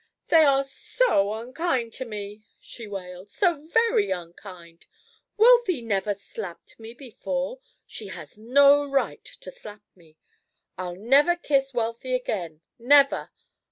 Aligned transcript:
"They 0.29 0.45
are 0.45 0.63
so 0.63 1.31
unkind 1.31 1.93
to 1.93 2.05
me," 2.05 2.43
she 2.59 2.87
wailed, 2.87 3.29
"so 3.29 3.61
very 3.67 4.09
unkind. 4.09 4.87
Wealthy 5.37 5.79
never 5.81 6.15
slapped 6.15 6.79
me 6.79 6.95
before. 6.95 7.59
She 7.85 8.07
has 8.07 8.35
no 8.35 8.83
right 8.83 9.23
to 9.23 9.51
slap 9.51 9.83
me. 9.95 10.17
I'll 10.75 10.95
never 10.95 11.35
kiss 11.35 11.71
Wealthy 11.71 12.15
again, 12.15 12.61
never. 12.79 13.29